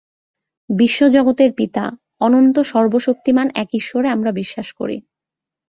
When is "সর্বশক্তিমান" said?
2.65-3.47